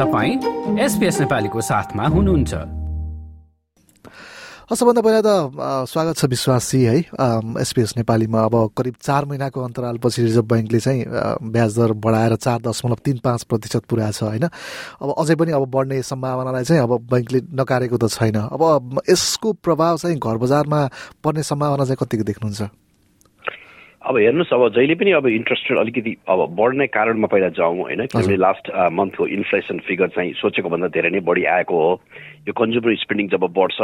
तपाईँ 0.00 0.80
एसपिएस 0.80 1.20
नेपालीको 1.20 1.60
साथमा 1.60 2.04
हुनुहुन्छ। 2.08 2.52
सबभन्दा 4.72 5.00
पहिला 5.04 5.20
त 5.20 5.28
स्वागत 5.92 6.16
छ 6.16 6.24
विश्वासी 6.24 6.80
है। 6.82 6.96
एसपिएस 7.60 7.92
नेपालीमा 7.96 8.40
अब 8.40 8.54
करिब 8.72 8.94
चार 8.96 9.24
महिनाको 9.28 9.60
अन्तरालपछि 9.60 10.22
रिजर्भ 10.22 10.46
ब्याङ्कले 10.48 10.80
चाहिँ 10.80 11.04
ब्याज 11.52 11.78
दर 11.78 11.92
बढाएर 12.00 12.36
चार 12.40 12.58
दशमलव 12.64 12.98
तिन 13.04 13.18
पाँच 13.20 13.42
प्रतिशत 13.44 13.84
पुऱ्याएको 13.84 14.16
छ 14.16 14.22
होइन? 14.24 14.48
अब 15.04 15.08
अझै 15.20 15.34
पनि 15.36 15.52
अब 15.52 15.68
बढ्ने 15.68 16.00
सम्भावनालाई 16.00 16.64
चाहिँ 16.64 16.82
अब 16.82 16.92
ब्याङ्कले 17.04 17.40
नकारेको 17.60 17.96
त 18.00 18.08
छैन। 18.08 18.36
अब 18.48 19.04
यसको 19.04 19.52
प्रभाव 19.60 19.96
चाहिँ 20.00 20.16
घर 20.16 20.36
बजारमा 20.40 20.80
पर्ने 21.20 21.42
सम्भावना 21.44 21.84
चाहिँ 21.84 22.00
कतिको 22.00 22.24
देख्नुहुन्छ? 22.24 22.72
अब 24.00 24.16
हेर्नुहोस् 24.16 24.52
अब 24.56 24.62
जहिले 24.74 24.94
पनि 24.96 25.10
अब 25.12 25.26
इन्ट्रेस्ट 25.28 25.70
रेट 25.70 25.78
अलिकति 25.78 26.16
अब 26.32 26.40
बढ्ने 26.56 26.86
कारणमा 26.88 27.26
पहिला 27.28 27.48
जाउँ 27.52 27.76
होइन? 27.84 28.06
किनभने 28.08 28.36
लास्ट 28.36 28.70
मन्थको 28.96 29.26
इन्फ्लेसन 29.28 29.78
फिगर 29.84 30.08
चाहिँ 30.16 30.32
सोचेको 30.40 30.68
भन्दा 30.72 30.88
धेरै 30.88 31.10
नै 31.12 31.20
बढी 31.20 31.44
आएको 31.44 31.76
हो। 31.76 31.92
यो 32.48 32.52
कन्ज्युमर 32.56 32.96
स्पेन्डिङ 32.96 33.28
जब 33.28 33.44
बढ्छ 33.52 33.76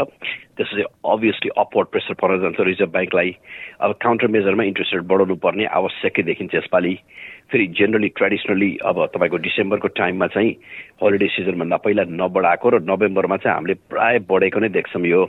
त्यसपछि 0.57 0.84
अभियसली 1.05 1.51
अपवर्ड 1.60 1.88
प्रेसर 1.93 2.15
पर्न 2.16 2.41
जान्छ 2.43 2.60
रिजर्भ 2.65 2.91
ब्याङ्कलाई 2.97 3.30
अब 3.84 3.93
काउन्टर 4.01 4.27
मेजरमा 4.33 4.65
इन्ट्रेस्ट 4.65 4.95
रेट 4.95 5.05
बढाउनु 5.05 5.37
पर्ने 5.37 5.65
आवश्यकै 5.69 6.23
देखिन्छ 6.33 6.55
यसपालि। 6.55 6.95
फेरि 7.52 7.66
जेनरली 7.77 8.09
ट्रेडिसनली 8.16 8.71
अब 8.88 8.96
तपाईँको 9.12 9.37
डिसेम्बरको 9.37 9.88
टाइममा 10.01 10.27
चाहिँ 10.33 10.52
होलिडे 11.02 11.27
सिजनभन्दा 11.37 11.77
पहिला 11.85 12.05
नबढाएको 12.09 12.66
र 12.73 12.80
नोभेम्बरमा 12.88 13.37
चाहिँ 13.45 13.55
हामीले 13.55 13.77
प्राय 13.93 14.19
बढेको 14.24 14.60
नै 14.65 14.69
देख्छौँ 14.80 15.07
यो। 15.07 15.23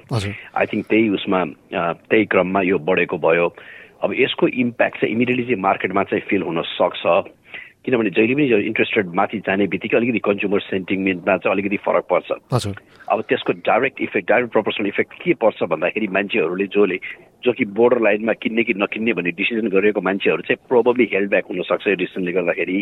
आई 0.56 0.66
थिङ्क 0.72 0.88
त्यही 0.88 1.10
उसमा 1.20 1.44
त्यही 1.76 2.26
क्रममा 2.32 2.62
यो 2.72 2.80
बढेको 2.80 3.18
भयो। 3.20 3.52
अब 4.04 4.14
यसको 4.18 4.48
इम्प्याक्ट 4.48 5.00
चाहिँ 5.02 5.14
इमिडिएटली 5.14 5.44
चाहिँ 5.44 5.62
मार्केटमा 5.62 6.04
चाहिँ 6.04 6.24
फिल 6.30 6.42
हुन 6.44 6.62
सक्छ। 6.76 7.04
किनभने 7.86 8.10
जहिले 8.10 8.34
पनि 8.36 8.46
यो 8.52 8.58
इन्ट्रेस्ट 8.68 8.98
रेट 8.98 9.08
माथि 9.16 9.38
जाने 9.48 9.68
बित्तिकै 9.72 9.98
अलिकति 9.98 10.20
कन्ज्युमर 10.20 10.60
सेन्टिमेन्टमा 10.60 11.38
चाहिँ 11.38 11.54
अलिकति 11.56 11.78
फरक 11.88 12.06
पर्छ। 12.12 12.28
अब 13.08 13.22
त्यसको 13.30 13.54
direct 13.64 14.02
effect 14.02 14.28
direct 14.30 14.52
proportional 14.52 14.88
effect 14.88 15.14
के 15.24 15.34
पर्छ 15.40 15.64
भन्दाखेरि 15.64 16.08
मान्छेहरूले 16.12 16.68
जसले 16.68 16.98
जो 17.46 17.54
कि 17.54 17.66
बोर्डर 17.80 18.02
लाइनमा 18.04 18.34
किन्ने 18.44 18.64
कि 18.64 18.74
नकिन्ने 18.84 19.14
भन्ने 19.14 19.32
डिसिजन 19.40 19.68
गरेको 19.72 20.02
मान्छेहरू 20.04 20.42
चाहिँ 20.42 20.68
प्रोबब्ली 20.68 21.10
हेल्ड 21.14 21.30
ब्याक 21.30 21.46
हुनसक्छ 21.48 21.88
यो 21.88 21.96
डिसिजनले 21.96 22.32
गर्दाखेरि। 22.32 22.78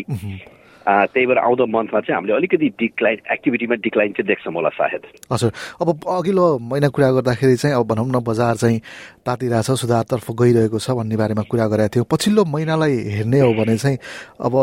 त्यही 0.86 1.26
भएर 1.26 1.38
आउँदो 1.38 1.66
मन्थमा 1.66 2.00
चाहिँ 2.00 2.14
हामीले 2.14 2.34
अलिकति 2.36 2.68
डिक्लाइन 2.78 3.18
एक्टिभिटीमा 3.32 3.74
डिक्लाइन 3.82 4.12
चाहिँ 4.12 4.26
देख्छौँ 4.26 4.54
होला 4.54 4.68
सायद। 4.78 5.02
हजुर। 5.32 5.52
अब 5.82 5.88
अघिल्लो 6.06 6.46
महिना 6.62 6.88
कुरा 6.88 7.10
गर्दाखेरि 7.12 7.56
चाहिँ 7.56 7.76
अब 7.76 7.86
भनौँ 7.86 8.06
न 8.06 8.22
बजार 8.22 8.56
चाहिँ 8.56 8.80
तातिरहेछ 9.26 9.70
सुधारतर्फ 9.82 10.30
गइरहेको 10.30 10.78
छ 10.78 10.90
भन्ने 10.94 11.16
बारेमा 11.16 11.42
कुरा 11.50 11.66
गरेका 11.66 11.88
थियौँ। 11.90 12.06
पछिल्लो 12.06 12.44
महिनालाई 12.46 12.94
हेर्ने 13.18 13.40
हो 13.40 13.52
भने 13.54 13.76
चाहिँ 13.76 13.98
अब 14.46 14.54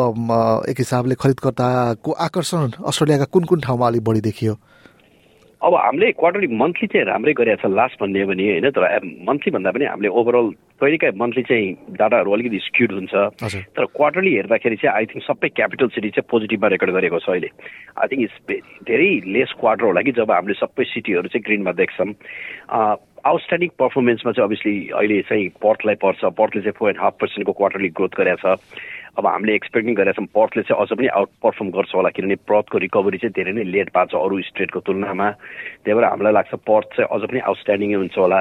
एक 0.69 0.77
हिसाबले 0.79 1.15
खरिदकर्ताको 1.19 2.11
आकर्षण 2.11 2.71
अस्ट्रेलियाका 2.87 3.25
कुन 3.27 3.43
कुन 3.43 3.59
ठाउँमा 3.59 3.87
अलिक 3.87 4.03
बढी 4.03 4.21
देखियो? 4.21 4.55
अब 5.63 5.75
हामीले 5.75 6.11
क्वार्टरली 6.19 6.47
मन्थली 6.59 6.87
चाहिँ 6.91 7.05
राम्रै 7.07 7.33
गरेको 7.39 7.61
छ 7.63 7.71
लास्ट 7.71 7.95
भन्ने 8.01 8.21
हो 8.21 8.27
भने 8.27 8.43
होइन 8.51 8.69
तर 8.75 8.83
मन्थली 9.23 9.51
भन्दा 9.55 9.71
पनि 9.71 9.85
हामीले 9.85 10.09
ओभरअल 10.11 10.47
कहिलेकाहीँ 10.83 11.15
मन्थली 11.15 11.43
चाहिँ 11.47 11.95
डाटाहरू 11.95 12.31
अलिकति 12.35 12.59
स्क्युड 12.67 12.91
हुन्छ। 12.91 13.13
तर 13.71 13.85
क्वार्टरली 13.95 14.31
हेर्दाखेरि 14.35 14.75
चाहिँ 14.83 14.95
आई 14.95 15.05
थिङ्क 15.07 15.23
सबै 15.23 15.49
क्यापिटल 15.55 15.87
सिटी 15.95 16.09
चाहिँ 16.19 16.27
पोजिटिभमा 16.27 16.67
रेकर्ड 16.75 16.91
गरेको 16.99 17.19
छ 17.23 17.29
अहिले। 17.31 17.49
आई 17.95 18.07
थिङ्क 18.11 18.21
इट्स 18.27 18.37
धेरै 18.91 19.09
लेस 19.31 19.55
क्वार्टर 19.55 19.87
होला 19.87 20.01
कि 20.03 20.11
जब 20.19 20.31
हामीले 20.35 20.59
सबै 20.59 20.83
सिटीहरू 20.83 21.31
चाहिँ 21.31 21.45
ग्रिनमा 21.47 21.71
देख्छौँ। 21.79 22.11
आउटस्ट्यान्डिङ 23.23 23.69
पर्फर्मेन्समा 23.79 24.31
चाहिँ 24.35 24.47
अभियसली 24.51 24.75
अहिले 24.99 25.21
चाहिँ 25.31 25.47
पर्टलाई 25.63 25.95
पर्छ। 26.03 26.21
पर्टले 26.35 26.61
चाहिँ 26.67 26.75
फोर 26.75 26.89
एन्ड 26.91 26.99
हाफ 26.99 27.13
पर्सेन्टको 27.23 27.53
क्वार्टरली 27.55 27.89
ग्रोथ 27.95 28.19
गरेको 28.19 28.43
छ। 28.43 28.59
अब 29.13 29.25
हामीले 29.27 29.53
एक्सपेक्टिङ 29.55 29.93
गरेका 29.93 30.17
छौँ 30.17 30.25
पर्थले 30.33 30.61
चाहिँ 30.65 30.81
अझ 30.81 30.89
पनि 30.97 31.07
आउट 31.07 31.29
पर्फर्म 31.45 31.69
गर्छ 31.69 31.91
होला 31.95 32.09
किनभने 32.17 32.35
पर्थको 32.49 32.77
रिकभरी 32.81 33.17
चाहिँ 33.21 33.33
धेरै 33.37 33.53
नै 33.53 33.63
लेट 33.69 33.93
भएको 33.93 34.09
छ 34.09 34.15
अरू 34.17 34.41
स्टेटको 34.49 34.79
तुलनामा। 34.89 35.27
त्यही 35.85 35.93
भएर 35.93 36.05
हामीलाई 36.09 36.33
लाग्छ 36.33 36.53
पर्थ 36.65 36.87
चाहिँ 36.97 37.09
अझ 37.13 37.21
पनि 37.29 37.39
आउटस्ट्यान्डिङै 37.45 37.97
हुन्छ 38.01 38.17
होला। 38.17 38.39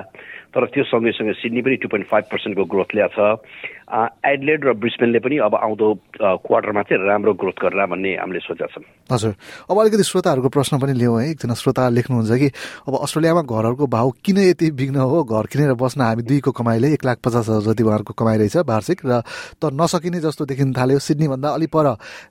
तर 0.52 0.64
त्यो 0.68 0.84
सँगैसँगै 0.84 1.32
सिडनी 1.40 1.60
पनि 1.64 1.76
टु 1.80 1.88
पोइन्ट 1.88 2.06
फाइभ 2.12 2.24
पर्सेन्टको 2.28 2.64
ग्रोथ 2.68 2.90
ल्याएको 2.92 3.16
छ। 3.16 3.40
एडलेड 3.92 4.60
र 4.64 4.72
ब्रिस्बेनले 4.72 5.20
पनि 5.20 5.36
अब 5.44 5.54
आउँदो 5.54 5.88
क्वार्टरमा 6.16 6.82
चाहिँ 6.88 7.04
राम्रो 7.08 7.32
ग्रोथ 7.36 7.56
गर्ला 7.60 7.84
भन्ने 7.92 8.10
हामीले 8.20 8.40
सोचेका 8.40 8.68
छौँ। 8.72 8.84
हजुर। 9.12 9.32
अब 9.68 9.76
अलिकति 9.80 10.04
श्रोताहरूको 10.08 10.48
प्रश्न 10.48 10.78
पनि 10.80 10.92
ल्याउँ 10.96 11.20
है। 11.20 11.24
एकजना 11.36 11.54
श्रोता 11.56 11.88
लेख्नुहुन्छ 11.92 12.32
कि 12.40 12.48
अब 12.88 12.94
अस्ट्रेलियामा 13.04 13.42
घरहरूको 13.44 13.86
भाउ 13.92 14.08
किन 14.24 14.38
यति 14.48 14.70
बिग्न 14.72 14.96
हो? 14.96 15.24
घर 15.24 15.44
किनेर 15.52 15.72
बस्न 15.76 16.00
हामी 16.00 16.22
दुईको 16.24 16.50
कमाइले 16.52 16.88
एक 16.96 17.04
लाख 17.04 17.18
पचास 17.20 17.48
हजार 17.48 17.60
जति 17.68 17.82
उहाँहरूको 17.84 18.12
कमाइ 18.16 18.36
रहेछ 18.40 18.56
वार्षिक 18.64 19.00
र 19.04 19.20
त 19.60 19.72
नसकिने 19.72 20.20
जस्तो 20.24 20.44
देखिन 20.48 20.72
थाल्यो 20.72 20.98
सिडनीभन्दा 20.98 21.48
अलि 21.52 21.68
पर। 21.68 21.86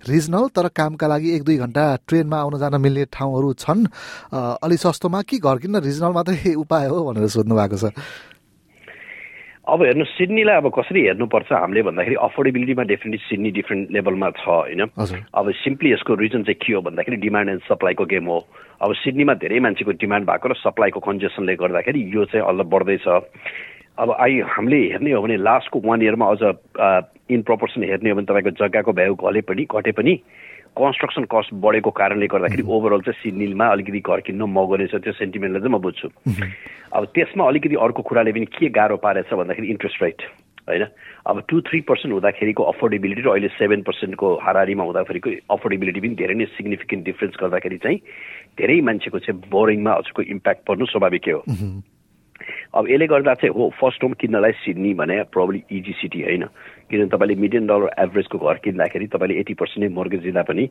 रिजनल 0.09 0.49
तर 0.49 0.67
कामका 0.73 1.07
लागि 1.07 1.29
एक 1.35 1.43
दुई 1.45 1.57
घन्टा 1.61 1.83
ट्रेनमा 2.09 2.37
आउन 2.41 2.57
जान 2.57 2.81
मिल्ने 2.81 3.05
ठाउँहरू 3.13 3.53
छन्। 3.61 3.85
अलि 4.33 4.77
सस्तोमा 4.77 5.21
कि 5.29 5.37
घर 5.37 5.57
किन्न 5.61 5.77
रिजनल 5.77 6.11
मात्रै 6.17 6.53
उपाय 6.57 6.85
हो 6.89 6.97
भनेर 7.05 7.27
सोध्नु 7.29 7.53
भएको 7.53 7.77
छ। 7.77 7.93
अब 9.61 9.83
हेर्नु 9.83 10.05
सिडनीलाई 10.17 10.57
अब 10.57 10.67
कसरी 10.73 11.01
हेर्नुपर्छ 11.05 11.51
हामीले 11.53 11.81
भन्दाखेरि 11.85 12.15
अफोर्डेबिलिटीमा 12.17 12.83
डेफिनेटली 12.83 13.25
सिडनी 13.29 13.51
डिफ्रेन्ट 13.61 13.91
लेभलमा 13.93 14.29
छ 14.41 14.49
होइन? 14.49 14.81
अब 15.37 15.51
सिम्पली 15.53 15.91
यसको 15.93 16.13
रिजन 16.17 16.43
चाहिँ 16.49 16.57
के 16.57 16.73
हो 16.73 16.81
भन्दाखेरि 16.81 17.17
डिमान्ड 17.21 17.49
एन्ड 17.49 17.61
सप्लाईको 17.69 18.05
गेम 18.09 18.25
हो। 18.25 18.39
अब 18.81 18.93
सिडनीमा 19.05 19.33
धेरै 19.37 19.59
मान्छेको 19.61 19.91
डिमान्ड 20.01 20.25
भएको 20.25 20.47
र 20.49 20.53
सप्लाईको 20.65 20.99
कन्जेसनले 20.99 21.55
गर्दाखेरि 21.61 22.01
यो 22.09 22.25
चाहिँ 22.33 22.41
अझ 22.41 22.65
बढ्दैछ। 22.65 23.05
अब 24.01 24.09
आई 24.17 24.39
हामीले 24.49 24.81
हेर्ने 24.97 25.11
हो 25.13 25.21
भने 25.21 25.37
लास्टको 25.37 25.77
वान 25.85 26.01
इयरमा 26.01 26.25
अझ 26.25 26.41
इन 27.29 27.41
प्रपोर्सन 27.45 27.83
हेर्ने 27.85 28.09
हो 28.09 28.15
भने 28.17 28.25
तपाईँको 28.25 28.57
जग्गाको 28.57 28.91
भ्यालु 28.97 29.15
घले 29.15 29.41
पनि 29.45 29.65
घटे 29.69 29.91
पनि 29.93 30.13
कन्स्ट्रक्सन 30.77 31.23
कस्ट 31.31 31.53
बढेको 31.63 31.91
कारणले 31.91 32.27
गर्दाखेरि 32.31 32.63
ओभरअल 32.63 33.01
चाहिँ 33.01 33.19
सिडनीमा 33.21 33.65
अलिकति 33.71 33.99
घर 33.99 34.19
किन्न 34.27 34.41
महँगो 34.41 34.75
रहेछ 34.75 34.95
त्यो 35.03 35.13
सेन्टिमेन्टलाई 35.13 35.61
चाहिँ 35.61 35.75
म 35.75 35.81
बुझ्छु। 35.81 36.07
अब 36.95 37.03
त्यसमा 37.15 37.47
अलिकति 37.47 37.75
अर्को 37.75 38.01
कुराले 38.01 38.31
पनि 38.31 38.45
के 38.55 38.69
गाह्रो 38.71 38.97
पारेछ 39.03 39.33
भन्दाखेरि 39.33 39.67
इन्ट्रेस्ट 39.67 40.03
रेट 40.03 40.21
होइन? 40.69 40.83
अब 41.27 41.43
टु 41.49 41.61
थ्री 41.67 41.79
पर्सेन्ट 41.81 42.13
हुँदाखेरिको 42.13 42.63
अफोर्डेबिलिटी 42.63 43.21
र 43.21 43.29
अहिले 43.29 43.47
सेभेन 43.59 43.81
पर्सेन्टको 43.83 44.27
हारारीमा 44.45 44.83
हुँदाखेरिको 44.83 45.29
अफोर्डेबिलिटी 45.51 45.99
पनि 45.99 46.15
धेरै 46.15 46.35
नै 46.39 46.45
सिग्निफिकेन्ट 46.55 47.05
डिफ्रेन्स 47.05 47.35
गर्दाखेरि 47.41 47.77
चाहिँ 47.77 47.97
धेरै 48.57 48.79
मान्छेको 48.81 49.19
चाहिँ 49.19 49.41
बोरिङमा 49.51 49.91
हजुरको 49.91 50.21
इम्प्याक्ट 50.21 50.61
पर्नु 50.67 50.85
स्वाभाविक 50.85 51.29
हो। 51.29 51.39
अब 52.73 52.87
यसले 52.89 53.07
गर्दा 53.07 53.33
चाहिँ 53.35 53.53
हो 53.53 53.67
फर्स्ट 53.75 54.03
होम 54.03 54.13
किन्नलाई 54.15 54.51
सिडनी 54.63 54.93
भने 54.95 55.21
प्रब्ली 55.27 55.63
इजी 55.75 55.91
सिटी 55.91 56.21
होइन। 56.23 56.43
किनभने 56.87 57.11
तपाईँले 57.11 57.35
मिलियन 57.35 57.67
डलर 57.67 57.89
एभरेजको 57.99 58.37
घर 58.39 58.57
किन्दाखेरि 58.63 59.07
तपाईँले 59.11 59.39
एटी 59.39 59.53
पर्सेन्ट 59.59 59.83
नै 59.83 59.95
मर्गेज 59.95 60.21
दिँदा 60.23 60.43
पनि 60.47 60.63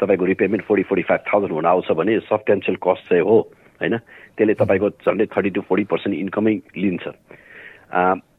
तपाईँको 0.00 0.24
repayment 0.24 0.64
forty 0.68 0.82
forty 0.84 1.02
five 1.08 1.20
thousand 1.32 1.52
हुन 1.52 1.66
आउँछ 1.66 1.90
भने 1.96 2.18
सब्सटेन्सियल 2.28 2.76
कस्ट 2.76 3.08
चाहिँ 3.08 3.24
हो 3.24 3.38
होइन? 3.80 3.96
त्यसले 4.36 4.54
तपाईँको 4.54 4.88
झन्डै 5.00 5.26
थर्टी 5.32 5.50
टु 5.56 5.60
फोर्टी 5.64 5.84
पर्सेन्ट 5.88 6.16
इन्कमै 6.16 6.54
लिन्छ। 6.76 7.04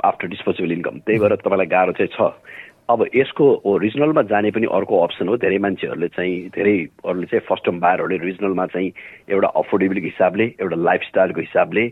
आफ्टर 0.06 0.28
डिस्पोजेबल 0.28 0.72
इन्कम 0.78 1.00
त्यही 1.02 1.20
भएर 1.20 1.36
तपाईँलाई 1.42 1.68
गाह्रो 1.74 1.94
चाहिँ 1.98 2.14
छ। 2.14 2.22
अब 2.88 3.00
यसको 3.16 3.46
रिजनलमा 3.82 4.22
जाने 4.30 4.52
पनि 4.54 4.68
अर्को 4.72 4.94
अप्सन 5.04 5.28
हो। 5.28 5.36
धेरै 5.42 5.58
मान्छेहरूले 5.58 6.08
चाहिँ 6.08 6.36
धेरैहरूले 6.54 7.26
चाहिँ 7.26 7.46
फर्स्ट 7.50 7.66
टाइम 7.66 7.80
बायरहरूले 7.82 8.18
रिजनलमा 8.24 8.66
चाहिँ 8.72 8.92
एउटा 9.34 9.48
अफोर्डेबिलिटी 9.58 10.08
हिसाबले 10.08 10.46
एउटा 10.62 10.78
लाइफस्टाइलको 10.86 11.42
हिसाबले 11.42 11.84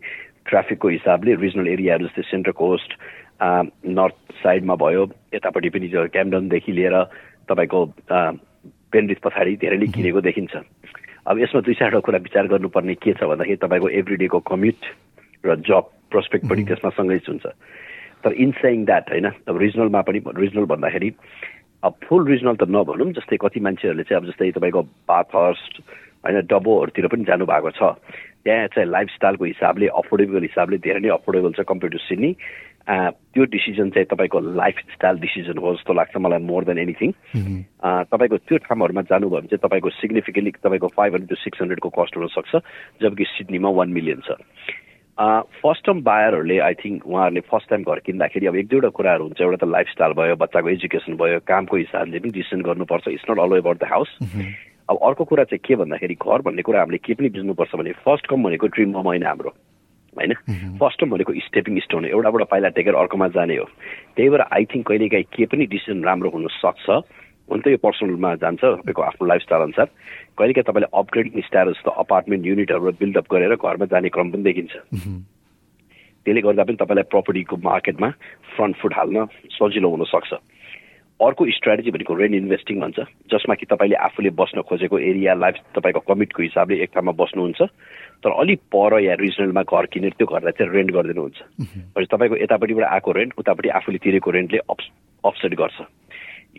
ट्राफिकको 0.45 0.87
हिसाबले 0.89 1.35
रिजनल 1.41 1.67
एरियाहरू 1.67 2.07
जस्तै 2.07 2.23
सेन्ट्रल 2.31 2.57
कोस्ट 2.61 2.93
नर्थ 3.41 4.17
साइडमा 4.43 4.75
भयो 4.81 5.03
यतापट्टि 5.33 5.69
पनि 5.69 5.87
क्याम्डनदेखि 6.15 6.71
लिएर 6.71 6.95
तपाईँको 7.49 7.79
पेन्डिस 8.11 9.17
पछाडि 9.23 9.55
धेरैले 9.61 9.87
किनेको 9.91 10.21
देखिन्छ। 10.21 10.55
अब 11.27 11.39
यसमा 11.39 11.61
दुई 11.61 11.73
चारवटा 11.73 11.99
कुरा 12.05 12.19
विचार 12.23 12.47
गर्नुपर्ने 12.47 12.95
के 12.95 13.13
छ 13.13 13.23
भन्दाखेरि 13.27 13.57
तपाईँको 13.65 13.89
एभ्री 13.99 14.15
डेको 14.23 14.39
कम्युट 14.45 14.79
र 15.43 15.55
जब 15.67 15.83
प्रोस्पेक्ट 16.11 16.45
पनि 16.49 16.63
त्यसमा 16.63 16.89
सँगै 16.95 17.19
हुन्छ। 17.27 17.45
तर 18.23 18.31
इन 18.33 18.51
सेङ 18.61 18.85
द्याट 18.85 19.09
होइन 19.11 19.25
अब 19.49 19.57
रिजनलमा 19.57 20.01
पनि 20.01 20.19
रिजनल 20.37 20.65
भन्दाखेरि 20.65 21.09
अब 21.83 21.93
फुल 22.05 22.27
रिजनल 22.27 22.55
त 22.55 22.69
नभनौँ 22.69 23.11
जस्तै 23.13 23.37
कति 23.41 23.59
मान्छेहरूले 23.59 24.03
चाहिँ 24.03 24.21
अब 24.21 24.29
जस्तै 24.29 24.51
तपाईँको 24.57 24.81
बाथहर्स्ट 25.09 25.73
होइन 26.25 26.41
डबोहरूतिर 26.49 27.07
पनि 27.07 27.23
जानुभएको 27.23 27.71
छ। 27.77 27.81
त्यहाँ 28.45 28.67
चाहिँ 28.73 28.89
लाइफस्टाइलको 28.89 29.45
हिसाबले 29.45 29.87
अफोर्डेबल 30.01 30.41
हिसाबले 30.49 30.77
धेरै 30.81 31.01
नै 31.01 31.09
अफोर्डेबल 31.17 31.51
छ 31.57 31.65
कम्पेयर 31.65 31.91
टु 31.93 31.99
सिडनी 32.05 32.31
त्यो 32.85 33.43
डिसिजन 33.49 33.89
चाहिँ 33.89 34.07
तपाईँको 34.13 34.39
लाइफस्टाइल 34.61 35.15
डिसिजन 35.17 35.57
हो 35.57 35.73
जस्तो 35.73 35.93
लाग्छ 35.97 36.17
मलाई 36.21 36.41
मोर 36.45 36.63
देन 36.69 36.77
एनिथिङ 36.77 37.09
तपाईँको 38.13 38.37
त्यो 38.45 38.57
ठाउँहरूमा 38.69 39.01
जानुभयो 39.09 39.33
भने 39.33 39.49
चाहिँ 39.49 39.63
तपाईँको 39.65 39.89
सिग्निफिकेन्टली 40.01 40.51
तपाईँको 40.61 40.87
फाइभ 40.93 41.13
हन्ड्रेड 41.13 41.29
टु 41.29 41.41
सिक्स 41.41 41.61
हन्ड्रेडको 41.61 41.89
कस्ट 41.97 42.17
हुनसक्छ 42.17 42.53
जबकि 43.01 43.25
सिडनीमा 43.33 43.69
वान 43.73 43.89
मिलियन 43.89 44.21
छ। 44.21 44.37
फर्स्ट 45.17 45.85
टाइम 45.85 46.01
बायरहरूले 46.03 46.57
आई 46.59 46.73
थिङ्क 46.75 47.07
उहाँहरूले 47.07 47.41
फर्स्ट 47.49 47.69
टाइम 47.69 47.83
घर 47.89 47.99
किन्दाखेरि 48.05 48.45
अब 48.45 48.55
एक 48.61 48.67
दुईवटा 48.69 48.89
कुराहरू 48.93 49.23
हुन्छ। 49.25 49.41
एउटा 49.41 49.57
त 49.65 49.69
लाइफस्टाइल 49.71 50.13
भयो 50.13 50.35
बच्चाको 50.37 50.69
एजुकेसन 50.69 51.15
भयो 51.17 51.39
कामको 51.47 51.77
हिसाबले 51.77 52.19
पनि 52.19 52.31
डिसिजन 52.37 52.61
गर्नुपर्छ। 52.61 53.07
It's 53.07 53.25
not 53.31 53.39
all 53.39 53.57
about 53.57 53.77
the 53.79 53.89
house 53.89 54.09
अब 54.89 54.97
अर्को 55.01 55.23
कुरा 55.25 55.43
चाहिँ 55.43 55.59
के 55.65 55.75
भन्दाखेरि 55.75 56.15
घर 56.15 56.41
भन्ने 56.45 56.61
कुरा 56.61 56.79
हामीले 56.79 56.97
के 56.97 57.13
पनि 57.13 57.29
बुझ्नुपर्छ 57.29 57.75
भने 57.75 57.91
फर्स्ट 58.05 58.27
कम 58.27 58.43
भनेको 58.43 58.67
ड्रिम 58.67 58.91
होम 58.95 59.05
होइन 59.05 59.23
हाम्रो 59.25 59.49
होइन? 60.15 60.33
फर्स्ट 60.79 60.99
कम 61.01 61.09
भनेको 61.09 61.33
स्टेपिङ 61.45 61.79
स्टोन 61.83 62.03
हो 62.05 62.09
एउटाबाट 62.09 62.47
पाइला 62.49 62.69
टेकेर 62.77 62.95
अर्कोमा 62.95 63.27
जाने 63.33 63.55
हो। 63.57 63.65
त्यही 64.15 64.29
भएर 64.29 64.41
आई 64.41 64.65
थिङ्क 64.71 64.87
कहिलेकाहीँ 64.87 65.25
के 65.33 65.45
पनि 65.45 65.65
डिसिजन 65.73 66.03
राम्रो 66.05 66.29
हुन 66.29 66.47
सक्छ 66.61 66.89
हुन 67.49 67.59
त 67.61 67.67
यो 67.67 67.77
पर्सनलमा 67.77 68.35
जान्छ 68.41 68.61
तपाईँको 68.61 69.01
आफ्नो 69.01 69.27
लाइफस्टाइल 69.27 69.61
अनुसार। 69.63 69.87
कहिलेकाहीँ 70.37 70.65
तपाईँले 70.69 70.89
अपग्रेडिङ 70.93 71.41
स्ट्याटस 71.41 71.81
त 71.85 71.87
अपार्टमेन्ट 72.05 72.45
युनिटहरू 72.45 72.91
बिल्डअप 73.01 73.27
गरेर 73.31 73.55
घरमा 73.57 73.85
जाने 73.91 74.09
क्रम 74.09 74.31
पनि 74.31 74.43
देखिन्छ। 74.43 74.73
त्यसले 76.25 76.41
गर्दा 76.41 76.63
पनि 76.63 76.77
तपाईँलाई 76.81 77.09
प्रपर्टीको 77.13 77.55
मार्केटमा 77.61 78.09
फ्रन्ट 78.55 78.75
फुट 78.81 78.93
हाल्न 78.93 79.25
सजिलो 79.57 79.89
हुनसक्छ 79.89 80.33
अर्को 81.19 81.45
स्ट्राटेजी 81.47 81.91
भनेको 81.91 82.13
रेन्ट 82.13 82.35
इन्भेस्टिङ 82.35 82.79
भन्छ 82.79 82.99
जसमा 83.31 83.55
कि 83.55 83.65
तपाईँले 83.65 83.95
आफूले 84.05 84.29
बस्न 84.35 84.61
खोजेको 84.67 84.99
एरिया 84.99 85.33
लाइफ 85.33 85.55
तपाईँको 85.75 85.99
कमिटको 86.03 86.43
हिसाबले 86.43 86.75
एक 86.83 86.91
ठाउँमा 86.93 87.11
बस्नुहुन्छ 87.15 87.61
तर 88.23 88.31
अलिक 88.31 88.59
पर 88.75 88.99
या 88.99 89.13
रिजनलमा 89.19 89.63
घर 89.63 89.85
किनेर 89.93 90.13
त्यो 90.19 90.27
घरलाई 90.27 90.51
चाहिँ 90.59 90.71
रेन्ट 90.73 90.91
गरिदिनुहुन्छ। 90.91 91.39
भनेपछि 91.95 92.11
तपाईँको 92.11 92.35
यतापट्टिबाट 92.35 92.85
आएको 92.91 93.11
रेन्ट 93.11 93.33
उतापट्टि 93.39 93.69
आफूले 93.79 93.97
तिरेको 94.03 94.31
रेन्टले 94.31 94.59
अप 94.67 94.79
अफसेट 95.23 95.53
गर्छ। 95.55 95.77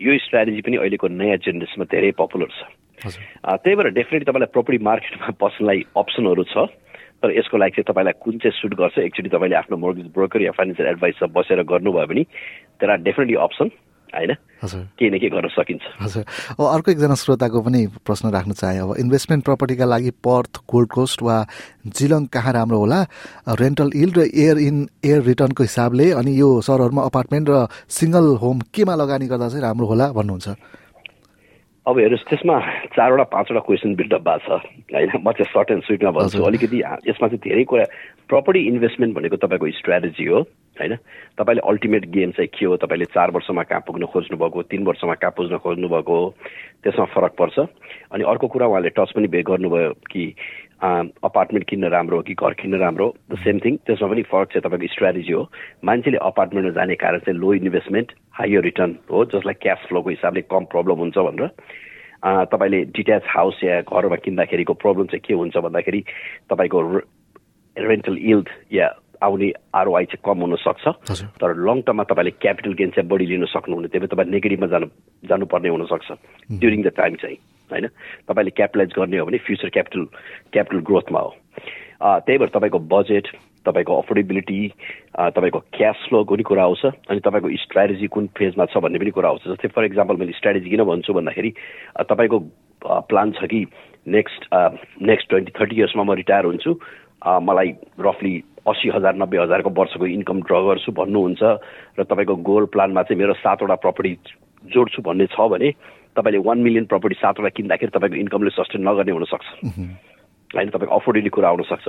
यो 0.01 0.17
स्ट्राटेजी 0.25 0.61
पनि 0.65 0.77
अहिलेको 0.77 1.07
नयाँ 1.07 1.37
जेनेरेसनमा 1.45 1.85
धेरै 1.93 2.11
पपुलर 2.17 2.49
छ। 2.49 2.59
त्यही 3.61 3.75
भएर 3.77 3.93
डेफिनेटली 3.93 4.25
तपाईँलाई 4.25 4.53
प्रपर्टी 4.57 4.83
मार्केटमा 4.89 5.37
बस्नलाई 5.37 5.79
अप्सनहरू 5.93 6.43
छ 6.49 6.65
तर 7.21 7.29
यसको 7.33 7.57
लागि 7.57 7.73
चाहिँ 7.77 7.89
तपाईँलाई 7.89 8.21
कुन 8.21 8.37
चाहिँ 8.41 8.57
सुट 8.57 8.73
गर्छ 8.73 8.97
एकचोटि 9.05 9.29
तपाईँले 9.29 9.55
आफ्नो 9.57 9.77
मोर्गेज 9.77 10.07
ब्रोकर 10.13 10.41
या 10.41 10.51
फाइनेन्सियल 10.57 10.89
एडभाइसर 10.89 11.29
बसेर 11.33 11.61
गर्नुभयो 11.61 12.05
भने 12.09 12.23
देयर 12.77 12.91
आर 12.91 13.01
डेफिनेटली 13.05 13.37
अप्सन 13.41 13.69
होइन? 14.13 14.33
केही 14.97 15.09
न 15.11 15.15
केही 15.19 15.29
गर्न 15.29 15.47
सकिन्छ। 15.53 15.83
हजुर। 16.01 16.23
अब 16.59 16.65
अर्को 16.65 16.91
एकजना 16.91 17.15
श्रोताको 17.15 17.61
पनि 17.61 17.81
प्रश्न 18.05 18.29
राख्न 18.31 18.51
चाहे। 18.51 18.77
अब 18.79 18.95
इन्भेस्टमेन्ट 18.99 19.43
प्रपर्टीका 19.45 19.85
लागि 19.85 20.11
पर्थ 20.23 20.63
गोल्ड 20.65 20.89
कोस्ट 20.89 21.21
वा 21.21 21.37
जिलङ 21.85 22.25
कहाँ 22.33 22.53
राम्रो 22.53 22.77
होला? 22.79 22.99
रेन्टल 23.45 23.91
इल 23.95 24.11
र 24.17 24.19
एयर 24.33 24.57
इन 24.57 24.77
एयर 25.05 25.21
रिटर्नको 25.23 25.63
हिसाबले 25.63 26.11
अनि 26.17 26.31
यो 26.39 26.49
सहरहरूमा 26.61 27.03
अपार्टमेन्ट 27.05 27.47
र 27.49 27.67
सिङ्गल 27.89 28.25
होम 28.41 28.59
केमा 28.73 28.95
लगानी 28.95 29.27
गर्दा 29.27 29.47
चाहिँ 29.49 29.63
राम्रो 29.63 29.85
होला 29.87 30.11
भन्नुहुन्छ? 30.17 30.47
अब 31.87 31.95
हेर्नुहोस् 31.99 32.27
त्यसमा 32.27 32.55
चारवटा 32.91 33.23
पाँचवटा 33.31 33.61
क्वेसन 33.63 33.95
बिल्डअप 33.95 34.23
भएको 34.27 34.57
छ। 34.57 34.65
होइन? 34.91 35.09
म 35.23 35.31
चाहिँ 35.31 35.51
सर्ट 35.55 35.71
एन्ड 35.71 35.83
स्विटमा 35.87 36.11
भन्छु। 36.11 36.43
अलिकति 36.43 36.77
यसमा 37.07 37.27
चाहिँ 37.31 37.39
धेरै 37.39 37.63
कुरा 37.63 37.85
प्रपर्टी 38.29 38.59
इन्भेस्टमेन्ट 38.67 39.15
भनेको 39.15 39.35
तपाईँको 39.39 39.69
स्ट्राटेजी 39.71 40.25
हो 40.27 40.39
होइन? 40.77 40.95
तपाईँले 41.39 41.61
अल्टिमेट 41.63 42.05
गेम 42.11 42.31
चाहिँ 42.35 42.47
के 42.53 42.65
हो? 42.65 42.75
तपाईँले 42.77 43.05
चार 43.15 43.31
वर्षमा 43.31 43.63
कहाँ 43.63 43.81
पुग्न 43.87 44.05
खोज्नुभएको 44.11 44.61
तिन 44.67 44.83
वर्षमा 44.83 45.13
कहाँ 45.15 45.33
पुग्न 45.37 45.57
खोज्नुभएको 45.63 46.17
त्यसमा 46.83 47.05
फरक 47.15 47.33
पर्छ। 47.39 47.59
अनि 48.11 48.23
अर्को 48.27 48.47
कुरा 48.47 48.67
उहाँले 48.67 48.89
टच 48.99 49.11
पनि 49.15 49.27
बे 49.31 49.41
गर्नुभयो 49.47 49.93
कि 50.11 50.23
अपार्टमेन्ट 50.77 51.65
किन्न 51.69 51.87
राम्रो 51.89 52.17
हो 52.17 52.23
कि 52.27 52.33
घर 52.35 52.53
किन्न 52.61 52.77
राम्रो 52.77 53.07
द 53.31 53.37
सेम 53.41 53.59
थिङ 53.65 53.75
त्यसमा 53.87 54.07
पनि 54.11 54.21
फरक 54.27 54.47
चाहिँ 54.53 54.63
तपाईँको 54.67 54.93
स्ट्राटेजी 54.93 55.33
हो। 55.33 55.43
मान्छेले 55.87 56.17
अपार्टमेन्टमा 56.21 56.73
जाने 56.75 56.95
कारण 56.99 57.19
चाहिँ 57.25 57.39
लो 57.39 57.53
इन्भेस्टमेन्ट 57.63 58.11
हायर 58.37 58.61
रिटर्न 58.61 58.95
हो 59.11 59.25
जसलाई 59.33 59.61
क्यास 59.61 59.87
फ्लोको 59.89 60.09
हिसाबले 60.09 60.41
कम 60.51 60.63
प्रब्लम 60.67 60.99
हुन्छ 60.99 61.17
भनेर। 61.17 61.49
तपाईँले 62.51 62.79
डिट्याच 62.91 63.23
हाउस 63.29 63.63
या 63.63 63.81
घरमा 63.81 64.15
किन्दाखेरिको 64.25 64.73
प्रब्लम 64.73 65.05
चाहिँ 65.05 65.21
के 65.25 65.33
हुन्छ 65.33 65.57
भन्दाखेरि 65.57 66.01
तपाईँको 66.51 66.79
रेन्टल 67.77 68.17
इल्ड 68.17 68.49
या 68.73 68.87
आउने 69.23 69.51
आरओआई 69.73 70.05
चाहिँ 70.05 70.21
कम 70.25 70.39
हुनसक्छ 70.45 70.87
तर 71.41 71.55
लङ 71.67 71.81
टर्ममा 71.81 72.03
तपाईँले 72.09 72.31
क्यापिटल 72.37 72.73
गेन 72.77 72.89
चाहिँ 72.93 73.09
बढी 73.09 73.25
लिन 73.25 73.45
सक्नुहुन्न 73.49 73.87
त्यही 73.87 73.99
भएर 73.99 74.13
तपाईँ 74.13 74.29
नेगेटिभमा 74.31 74.67
जानु 74.73 74.87
जानुपर्ने 75.23 75.69
हुनसक्छ 75.69 76.11
ड्युरिङ 76.61 76.81
द 76.83 76.91
टाइम 76.97 77.15
चाहिँ 77.21 77.37
होइन? 77.71 77.87
तपाईँले 78.29 78.51
क्यापिटलाइज 78.57 78.93
गर्ने 78.97 79.17
हो 79.17 79.25
भने 79.25 79.37
फ्युचर 79.47 79.69
क्यापिटल 79.69 80.03
क्यापिटल 80.53 80.79
ग्रोथमा 80.85 81.19
हो। 81.19 81.31
त्यही 82.21 82.37
भएर 82.37 82.49
तपाईँको 82.53 82.79
बजेट 82.93 83.27
तपाईँको 83.65 83.97
अफोर्डेबिलिटी 84.01 84.59
तपाईँको 85.35 85.59
क्यास 85.73 86.05
फ्लो 86.09 86.23
पनि 86.23 86.43
कुरा 86.45 86.63
आउँछ 86.63 86.85
अनि 86.85 87.19
तपाईँको 87.19 87.49
स्ट्राटेजी 87.65 88.07
कुन 88.13 88.27
फेजमा 88.37 88.65
छ 88.69 88.77
भन्ने 88.85 88.99
पनि 89.01 89.11
कुरा 89.17 89.29
आउँछ। 89.29 89.47
जस्तै 89.49 89.67
फर 89.73 89.85
इक्जाम्पल 89.85 90.15
मैले 90.21 90.37
स्ट्राटेजी 90.37 90.69
किन 90.69 90.83
भन्छु 90.85 91.13
भन्दाखेरि 91.13 91.51
तपाईँको 92.05 92.37
प्लान 93.09 93.31
छ 93.33 93.49
कि 93.49 93.65
नेक्स्ट 94.07 94.41
नेक्स्ट 95.03 95.29
ट्वेन्टी 95.29 95.51
थर्टी 95.59 95.75
इयर्समा 95.75 96.03
म 96.03 96.13
रिटायर 96.21 96.45
हुन्छु 96.45 96.71
मलाई 97.21 97.69
रफली 97.99 98.33
अस्सी 98.67 98.89
हजार 98.89 99.15
नब्बे 99.15 99.37
हजारको 99.37 99.69
वर्षको 99.69 100.05
इन्कम 100.07 100.41
ड्र 100.41 100.55
गर्छु 100.67 100.91
भन्नुहुन्छ 100.91 101.43
र 101.99 102.03
तपाईँको 102.03 102.35
गोल 102.35 102.65
प्लानमा 102.73 103.03
चाहिँ 103.03 103.19
मेरो 103.19 103.33
सातवटा 103.33 103.75
प्रपर्टी 103.75 104.13
जोड्छु 104.63 105.01
भन्ने 105.01 105.25
छ 105.31 105.47
भने 105.49 105.71
तपाईँले 106.15 106.39
वान 106.43 106.57
मिलियन 106.59 106.85
प्रपर्टी 106.85 107.15
सातवटा 107.15 107.49
किन्दाखेरि 107.55 107.91
तपाईँको 107.95 108.17
इन्कमले 108.17 108.49
सस्टेन 108.49 108.81
नगर्ने 108.89 109.11
हुनसक्छ। 109.11 109.47
होइन 110.49 110.69
तपाईँको 110.69 110.95
अफोर्डेबली 110.95 111.29
कुरा 111.29 111.49
आउनसक्छ। 111.49 111.87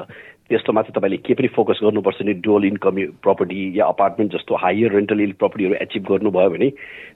त्यस्तोमा 0.48 0.82
चाहिँ 0.82 0.94
तपाईँले 0.94 1.16
के 1.26 1.34
पनि 1.34 1.48
फोकस 1.56 1.78
गर्नुपर्छ 1.82 2.22
नि 2.22 2.32
डोल 2.44 2.64
इन्कम 2.64 2.96
प्रपर्टी 3.22 3.58
या 3.78 3.84
अपार्टमेन्ट 3.86 4.32
जस्तो 4.32 4.56
हायर 4.62 4.92
रेन्टल 4.92 5.32
प्रपर्टीहरू 5.38 5.74
एचिभ 5.82 6.02
गर्नुभयो 6.08 6.50
भने 6.50 6.68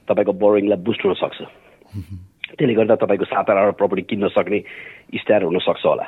तपाईँको 0.07 0.33
बोरोइङलाई 0.33 0.79
बुस्ट 0.83 1.05
हुनसक्छ। 1.05 1.39
त्यसले 2.53 2.73
गर्दा 2.73 2.95
तपाईँको 3.01 3.25
सात 3.25 3.49
आठवटा 3.49 3.77
प्रपर्टी 3.77 4.01
किन्न 4.09 4.27
सक्ने 4.29 4.59
स्टार 5.15 5.43
हुनसक्छ 5.43 5.85
होला। 5.85 6.05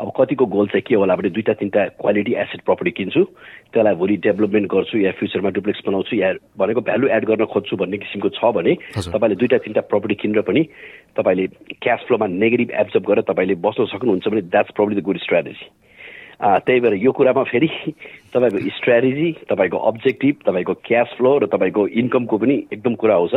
अब 0.00 0.08
कतिको 0.16 0.44
गोल 0.46 0.66
चाहिँ 0.66 0.82
के 0.86 0.94
होला 0.94 1.16
भने 1.16 1.30
दुईवटा 1.30 1.52
तिनवटा 1.56 1.84
क्वालिटी 2.00 2.32
एसेट 2.36 2.60
प्रपर्टी 2.64 2.90
किन्छु 2.98 3.22
त्यसलाई 3.72 3.94
भोलि 3.94 4.16
डेभलपमेन्ट 4.26 4.66
गर्छु 4.70 4.98
या 4.98 5.12
फ्युचरमा 5.18 5.50
डुप्लेक्स 5.56 5.82
बनाउँछु 5.86 6.16
या 6.16 6.32
भनेको 6.56 6.80
भ्यालु 6.80 7.08
एड 7.16 7.24
गर्न 7.24 7.44
खोज्छु 7.48 7.76
भन्ने 7.76 7.98
किसिमको 7.98 8.28
छ 8.36 8.52
भने 8.52 8.74
तपाईँले 9.08 9.36
दुईवटा 9.36 9.58
तिनवटा 9.58 9.88
प्रपर्टी 9.88 10.14
किनेर 10.22 10.40
पनि 10.48 10.62
तपाईँले 11.16 11.46
क्यास 11.80 12.00
फ्लोमा 12.06 12.26
नेगेटिभ 12.38 12.70
एब्जर्भ 12.80 13.04
गरेर 13.08 13.28
तपाईँले 13.28 13.54
बस्न 13.60 13.84
सक्नुहुन्छ 13.92 14.28
भने 14.28 14.42
that's 14.48 14.72
problem 14.72 15.00
the 15.00 15.04
good 15.04 15.18
strategy 15.20 15.68
त्यही 16.40 16.80
भएर 16.80 16.94
यो 16.96 17.12
कुरामा 17.12 17.42
फेरि 17.44 17.68
तपाईँको 18.32 18.58
स्ट्राटेजी 18.72 19.30
तपाईँको 19.44 19.78
अब्जेक्टिभ 19.88 20.34
तपाईँको 20.46 20.74
क्यास 20.84 21.08
फ्लो 21.16 21.36
र 21.38 21.46
तपाईँको 21.52 21.86
इन्कमको 22.00 22.38
पनि 22.38 22.56
एकदम 22.72 22.94
कुरा 22.96 23.14
आउँछ 23.14 23.34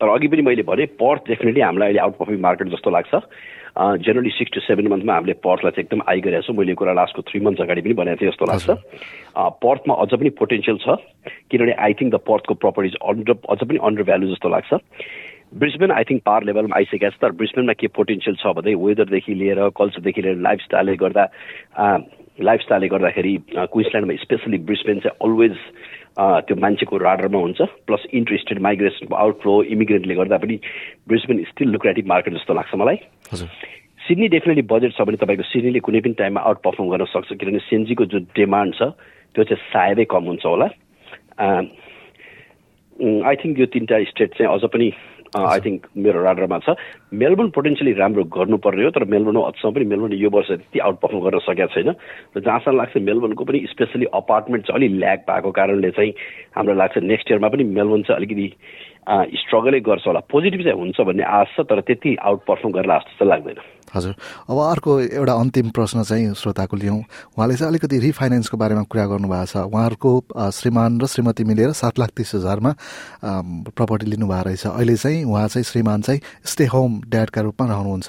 तर 0.00 0.08
अघि 0.08 0.28
पनि 0.28 0.42
मैले 0.42 0.62
भने 0.62 0.84
पर्थ 0.98 1.22
डेफिनेटली 1.28 1.60
हामीलाई 1.60 1.88
अहिले 1.88 2.00
आउट 2.00 2.16
पर्फर्मिङ 2.18 2.40
मार्केट 2.40 2.68
जस्तो 2.74 2.90
लाग्छ। 2.90 3.14
जेनरली 3.78 4.30
सिक्स 4.30 4.52
टु 4.54 4.60
सेभेन 4.60 4.88
मन्थमा 4.90 5.14
हामीले 5.14 5.32
पर्थलाई 5.42 5.70
चाहिँ 5.70 5.84
एकदम 5.86 6.02
आइगरेको 6.10 6.46
छौँ। 6.46 6.56
मैले 6.56 6.74
कुरा 6.74 6.92
लास्टको 6.98 7.22
थ्री 7.30 7.40
मन्थ्स 7.46 7.62
अगाडि 7.62 7.82
पनि 7.82 7.94
भनेको 7.94 8.20
थिएँ 8.20 8.30
जस्तो 8.30 8.46
लाग्छ। 8.50 8.68
पर्थमा 9.62 9.94
अझ 9.94 10.10
पनि 10.14 10.30
पोटेन्सियल 10.38 10.78
छ। 10.82 10.98
किनभने 11.50 11.74
आई 11.78 11.92
थिङ्क 11.98 12.14
द 12.14 12.18
पर्थको 12.26 12.54
प्रपर्टिज 12.62 12.94
अन्डर 13.02 13.34
अझ 13.50 13.58
पनि 13.58 13.78
अन्डर 13.78 14.02
भ्यालु 14.10 14.30
जस्तो 14.34 14.48
लाग्छ। 14.48 14.70
ब्रिस्बेन 15.58 15.90
आई 15.90 16.04
थिङ्क 16.04 16.22
पावर 16.26 16.44
लेभलमा 16.44 16.76
आइसकेको 16.76 17.10
छ 17.10 17.20
तर 17.22 17.32
ब्रिस्बेनमा 17.38 17.72
के 17.80 17.86
पोटेन्सियल 17.98 18.36
छ 18.38 18.54
भन्दै 18.54 18.74
वेदरदेखि 18.78 19.34
लिएर 19.34 19.60
कल्चरदेखि 19.78 20.22
लिएर 20.22 20.36
लाइफस्टाइलले 20.46 20.96
गर्दा 21.02 21.24
लाइफस्टाइलले 22.40 22.88
गर्दाखेरि 22.88 23.34
क्विन्सल्यान्डमा 23.54 24.14
स्पेसली 24.24 24.58
ब्रिस्बेन 24.68 24.98
चाहिँ 25.04 25.16
अलवेज 25.26 25.56
त्यो 26.18 26.56
मान्छेको 26.58 26.96
राडरमा 26.98 27.38
हुन्छ। 27.38 27.60
प्लस 27.86 28.02
इन्ट्रेस्टेड 28.18 28.58
माइग्रेसनको 28.66 29.14
आउटफ्लो 29.14 29.54
इमिग्रेन्टले 29.74 30.14
गर्दा 30.14 30.36
पनि 30.42 30.56
ब्रिस्बेन 31.08 31.44
स्टिल 31.50 31.68
लुक्रेटिभ 31.74 32.06
मार्केट 32.06 32.34
जस्तो 32.34 32.54
लाग्छ 32.54 32.74
मलाई। 32.74 32.96
सिडनी 34.06 34.28
डेफिनेटली 34.34 34.62
बजेट 34.70 34.92
छ 34.96 35.02
भने 35.06 35.16
तपाईँको 35.20 35.44
सिडनीले 35.52 35.80
कुनै 35.84 36.00
पनि 36.00 36.14
टाइममा 36.18 36.40
आउट 36.40 36.58
पर्फर्म 36.64 36.88
गर्न 36.90 37.04
सक्छ। 37.12 37.28
किनभने 37.38 37.58
सेन्जीको 37.70 38.04
जो 38.12 38.18
डिमान्ड 38.34 38.74
छ 38.74 38.82
त्यो 39.34 39.44
चाहिँ 39.44 39.62
सायदै 39.70 40.04
कम 40.10 40.24
हुन्छ 40.32 40.44
होला। 40.46 40.66
आई 42.98 43.34
थिङ्क 43.38 43.58
यो 43.58 43.66
तिनवटा 43.70 44.02
स्टेट 44.10 44.30
चाहिँ 44.38 44.50
अझ 44.54 44.62
पनि 44.74 44.90
आई 45.36 45.60
थिङ्क 45.60 45.80
मेरो 45.96 46.22
राडरमा 46.22 46.58
छ। 46.58 46.76
मेलबोर्न 47.12 47.50
पोटेन्सियली 47.50 47.92
राम्रो 47.92 48.24
गर्नुपर्ने 48.24 48.84
हो 48.84 48.90
तर 48.90 49.04
मेलबोर्न 49.04 49.38
अझसम्म 49.40 49.74
पनि 49.74 49.84
मेलबोर्न 49.84 50.12
यो 50.16 50.30
वर्ष 50.30 50.48
त्यति 50.48 50.78
आउट 50.78 50.96
पर्फर्म 51.00 51.20
गर्न 51.20 51.38
सकेको 51.44 51.72
छैन। 51.74 51.88
र 52.36 52.40
जहाँसम्म 52.40 52.76
लाग्छ 52.76 52.96
मेलबोर्नको 52.96 53.44
पनि 53.44 53.58
स्पेसली 53.68 54.06
अपार्टमेन्ट 54.14 54.66
चाहिँ 54.66 54.78
अलिक 54.80 54.92
ल्याग 54.98 55.18
भएको 55.28 55.50
कारणले 55.52 55.90
चाहिँ 55.90 56.12
हाम्रो 56.56 56.74
लाग्छ 56.74 56.98
नेक्स्ट 57.04 57.30
इयरमा 57.30 57.48
पनि 57.48 57.64
मेलबोर्न 57.64 58.02
चाहिँ 58.02 58.16
अलिकति 58.16 58.46
स्ट्रगलै 59.08 59.80
गर्छ 59.80 60.04
होला। 60.06 60.20
पोजिटिभ 60.28 60.60
चाहिँ 60.62 60.78
हुन्छ 60.78 61.00
भन्ने 61.00 61.24
आश 61.24 61.48
छ 61.56 61.64
तर 61.64 61.80
त्यति 61.80 62.16
आउट 62.20 62.40
पर्फर्म 62.44 62.70
गरेर 62.76 62.92
जस्तो 62.92 63.24
चाहिँ 63.24 63.30
लाग्दैन। 63.30 63.58
हजुर। 63.88 64.14
अब 64.52 64.58
अर्को 64.60 64.92
एउटा 65.00 65.32
अन्तिम 65.32 65.68
प्रश्न 65.72 66.02
चाहिँ 66.04 66.36
श्रोताको 66.36 66.76
लिउँ 66.76 67.00
उहाँले 67.40 67.54
चाहिँ 67.56 67.72
अलिकति 67.72 67.98
रिफाइनेन्सको 67.98 68.56
बारेमा 68.60 68.82
कुरा 68.84 69.04
गर्नुभएको 69.08 69.46
छ। 69.48 69.56
उहाँहरूको 69.64 70.10
श्रीमान 70.52 71.00
र 71.00 71.06
श्रीमती 71.08 71.44
मिलेर 71.48 71.72
सात 71.72 71.96
लाख 71.96 72.10
तिस 72.12 72.34
हजारमा 72.36 72.72
प्रपर्टी 73.72 74.06
लिनुभएको 74.12 74.44
रहेछ। 74.44 74.66
अहिले 74.76 74.96
चाहिँ 75.00 75.24
उहाँ 75.24 75.48
चाहिँ 75.48 75.64
श्रीमान 75.64 76.00
चाहिँ 76.04 76.20
स्टे 76.44 76.64
होम 76.68 77.00
ड्याडका 77.08 77.40
रूपमा 77.48 77.64
रहनुहुन्छ। 77.64 78.08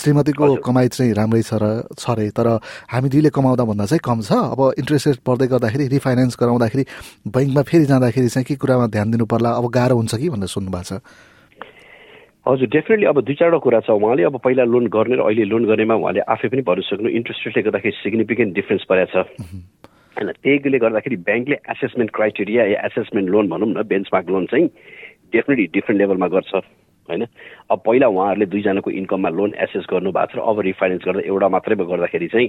श्रीमतीको 0.00 0.64
कमाइ 0.64 0.88
चाहिँ 0.96 1.12
राम्रै 1.12 1.42
छ 1.44 1.60
र 1.60 1.84
छ 1.92 2.08
अरे 2.08 2.32
तर 2.32 2.48
हामी 2.88 3.08
दुईले 3.12 3.28
कमाउँदा 3.28 3.64
भन्दा 3.68 3.84
चाहिँ 3.84 4.00
कम 4.00 4.24
छ। 4.24 4.32
अब 4.32 4.80
इन्ट्रेस्ट 4.80 5.06
रेट 5.12 5.20
पर्दै 5.28 5.46
गर्दाखेरि 5.52 5.84
रिफाइनेन्स 5.92 6.40
गराउँदाखेरि 6.40 6.84
बैङ्कमा 7.28 7.62
फेरि 7.68 7.84
जाँदाखेरि 7.84 8.28
चाहिँ 8.32 8.48
के 8.48 8.56
कुरामा 8.56 8.86
ध्यान 8.96 9.12
दिनु 9.12 9.28
पर्ला 9.28 9.50
अब 9.60 9.68
गाह्रो 9.68 9.96
हुन्छ 10.00 10.14
कि 10.16 10.28
भनेर 10.38 10.54
सुन्नु 10.54 10.70
भएको 10.70 10.86
छ। 10.86 11.02
हजुर 12.46 12.68
डेफिनेटली 12.72 13.06
अब 13.10 13.20
दुई 13.20 13.34
चारवटा 13.34 13.58
कुरा 13.60 13.80
छ 13.84 13.90
उहाँले। 13.92 14.22
अब 14.24 14.40
पहिला 14.40 14.64
लोन 14.64 14.86
गर्ने 14.88 15.16
र 15.18 15.22
अहिले 15.26 15.44
लोन 15.44 15.64
गर्नेमा 15.68 15.94
उहाँले 16.00 16.20
आफै 16.32 16.48
पनि 16.48 16.62
भन्न 16.64 16.80
सक्नु 16.86 17.08
इन्ट्रेस्ट 17.12 17.46
रेटले 17.46 17.62
गर्दाखेरि 17.66 17.96
सिग्निफिकेन्ट 18.00 18.54
डिफ्रेन्स 18.54 18.84
परेको 18.88 19.12
छ। 19.12 19.28
होइन 20.16 20.32
त्यहीले 20.32 20.78
गर्दाखेरि 20.80 21.16
ब्याङ्कले 21.28 21.56
एसेसमेन्ट 21.68 22.10
क्राइटेरिया 22.16 22.64
या 22.72 22.78
एसेसमेन्ट 22.88 23.28
लोन 23.28 23.48
भनौँ 23.52 23.68
न 23.68 23.82
बेन्चमार्क 23.84 24.26
लोन 24.30 24.46
चाहिँ 24.48 24.66
डेफिनेटली 25.36 25.66
डिफ्रेन्ट 25.76 25.98
लेभलमा 26.00 26.28
गर्छ। 26.32 26.52
होइन 27.08 27.22
अब 27.68 27.78
पहिला 27.84 28.06
उहाँहरूले 28.08 28.46
दुईजनाको 28.48 28.90
इन्कममा 28.90 29.28
लोन 29.28 29.50
एसेस 29.68 29.84
गर्नु 29.90 30.10
भएको 30.16 30.32
छ 30.32 30.48
अब 30.48 30.60
रिफाइनेन्स 30.60 31.04
गर्दा 31.04 31.28
एउटा 31.28 31.48
मात्रै 31.48 31.76
गर्दाखेरि 31.76 32.28
चाहिँ 32.32 32.48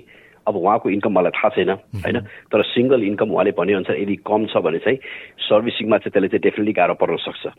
अब 0.50 0.56
उहाँको 0.58 0.90
इन्कम 0.90 1.12
मलाई 1.14 1.32
थाहा 1.38 1.50
छैन 1.56 1.70
होइन? 2.02 2.18
तर 2.50 2.64
सिङ्गल 2.74 3.04
इन्कम 3.06 3.30
उहाँले 3.30 3.52
भनेअनुसार 3.54 4.02
यदि 4.02 4.16
कम 4.26 4.46
छ 4.50 4.58
भने 4.66 4.80
चाहिँ 4.82 4.98
सर्भिसिङमा 5.46 5.98
चाहिँ 6.02 6.12
त्यसले 6.12 6.28
चाहिँ 6.28 6.44
डेफिनेटली 6.44 6.74
गाह्रो 6.74 6.96
पर्न 6.98 7.18
सक्छ। 7.22 7.54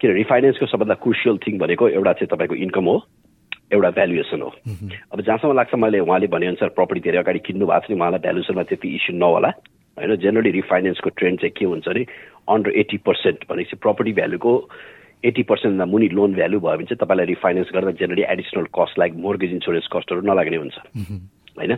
किन 0.00 0.10
रिफाइनेन्सको 0.14 0.66
सबभन्दा 0.66 0.94
क्रुसियल 1.04 1.36
थिङ 1.44 1.58
भनेको 1.58 1.88
एउटा 1.98 2.12
चाहिँ 2.12 2.30
तपाईँको 2.32 2.54
इन्कम 2.66 2.84
हो 2.86 2.96
एउटा 3.72 3.90
भ्यालुएसन 3.90 4.40
हो। 4.42 4.50
अब 5.12 5.20
जहाँसम्म 5.20 5.52
लाग्छ 5.54 5.74
मैले 5.74 5.98
उहाँले 6.06 6.26
भनेअनुसार 6.26 6.68
प्रपर्टी 6.78 7.00
धेरै 7.04 7.18
अगाडि 7.18 7.38
किन्नु 7.46 7.66
भएको 7.66 7.86
छ 7.86 7.90
नि 7.90 7.98
उहाँलाई 7.98 8.22
भ्यालुएसनमा 8.24 8.62
त्यति 8.70 8.88
इस्यु 8.96 9.16
नहोला 9.18 9.50
होइन? 9.96 10.16
जेनरली 10.16 10.50
रिफाइनेन्सको 10.50 11.08
ट्रेन्ड 11.18 11.40
चाहिँ 11.40 11.54
के 11.58 11.64
हुन्छ 11.66 11.86
भने 11.88 12.02
अन्डर 12.48 12.70
एट्टी 12.80 12.98
पर्सेन्ट 13.06 13.38
भनेपछि 13.50 13.76
प्रपर्टी 13.76 14.12
भ्यालुको 14.18 14.52
एट्टी 15.22 15.42
पर्सेन्टभन्दा 15.42 15.84
मुनि 15.84 16.08
लोन 16.16 16.34
भ्यालु 16.34 16.58
भयो 16.64 16.76
भने 16.80 16.88
चाहिँ 16.88 17.00
तपाईँलाई 17.04 17.26
रिफाइनेन्स 17.26 17.68
गर्दा 17.74 17.90
generally 18.00 18.24
additional 18.24 18.66
cost 18.72 18.98
like 18.98 19.12
mortgage 19.20 19.52
insurance 19.52 19.88
कस्टहरू 19.92 20.20
नलाग्ने 20.24 20.56
हुन्छ। 20.56 20.76
होइन? 21.60 21.72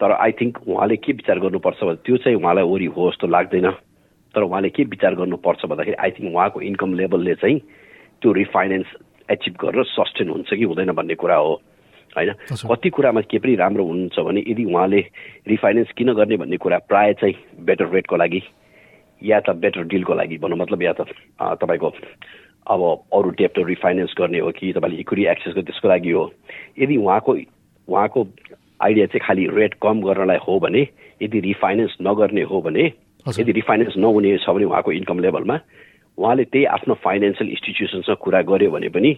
तर 0.00 0.12
आई 0.12 0.32
थिङ्क 0.32 0.58
उहाँले 0.68 0.96
के 0.96 1.12
विचार 1.12 1.38
गर्नुपर्छ 1.38 1.84
भने 1.84 1.96
त्यो 2.04 2.16
चाहिँ 2.16 2.36
उहाँलाई 2.36 2.64
वरि 2.64 2.86
हो 2.96 3.10
जस्तो 3.10 3.26
लाग्दैन। 3.26 3.70
तर 4.34 4.42
उहाँले 4.42 4.68
के 4.70 4.84
विचार 4.84 5.14
गर्नुपर्छ 5.14 5.66
भन्दाखेरि 5.66 5.96
आई 6.00 6.10
थिङ्क 6.10 6.34
उहाँको 6.34 6.60
इन्कम 6.60 6.94
लेभलले 6.94 7.34
चाहिँ 7.34 7.58
त्यो 8.22 8.32
रिफाइनेन्स 8.32 8.86
एचिभ 9.30 9.54
गरेर 9.60 9.84
सस्टेन 9.84 10.28
हुन्छ 10.30 10.54
कि 10.54 10.64
हुँदैन 10.64 10.92
भन्ने 10.92 11.14
कुरा 11.14 11.36
हो। 11.36 11.52
होइन? 12.16 12.32
कति 12.50 12.90
कुरामा 12.90 13.20
के 13.20 13.38
पनि 13.38 13.54
राम्रो 13.54 13.84
हुनुहुन्छ 13.84 14.18
भने 14.18 14.40
यदि 14.48 14.64
उहाँले 14.64 15.00
रिफाइनेन्स 15.48 15.92
किन 15.96 16.12
गर्ने 16.14 16.36
भन्ने 16.36 16.56
कुरा 16.56 16.78
प्रायः 16.88 17.12
चाहिँ 17.20 17.34
बेटर 17.64 17.88
रेटको 17.94 18.16
लागि 18.16 18.42
या 19.22 19.40
त 19.40 19.50
बेटर 19.50 19.84
डिलको 19.84 20.14
लागि 20.14 20.38
भनौँ। 20.38 20.58
मतलब 20.58 20.82
या 20.82 20.92
त 20.92 21.06
तपाईँको 21.60 21.92
अब 22.70 22.80
अरू 23.12 23.30
डेप्टो 23.38 23.62
रिफाइनेन्स 23.62 24.14
गर्ने 24.18 24.38
हो 24.38 24.50
कि 24.50 24.72
तपाईँले 24.72 25.00
इक्विटी 25.00 25.24
एक्सेसको 25.30 25.62
त्यसको 25.62 25.88
लागि 25.88 26.10
हो। 26.10 26.24
यदि 26.78 26.96
उहाँको 26.96 27.32
उहाँको 27.88 28.24
आइडिया 28.82 29.06
चाहिँ 29.06 29.26
खालि 29.26 29.46
रेट 29.58 29.74
कम 29.82 30.00
गर्नलाई 30.02 30.40
हो 30.46 30.58
भने 30.60 30.82
यदि 31.22 31.40
रिफाइनेन्स 31.40 31.96
नगर्ने 32.02 32.42
हो 32.50 32.60
भने 32.62 32.84
यदि 33.38 33.52
रिफाइनेन्स 33.52 33.94
नहुने 33.96 34.36
छ 34.44 34.50
भने 34.50 34.64
उहाँको 34.64 34.92
इन्कम 34.92 35.18
लेभलमा 35.20 35.56
उहाँले 36.18 36.44
त्यही 36.52 36.64
आफ्नो 36.76 36.94
फाइनेन्सियल 37.04 37.50
इन्स्टिट्युसनसँग 37.50 38.16
कुरा 38.24 38.40
गर्यो 38.48 38.70
भने 38.70 38.88
पनि 38.88 39.10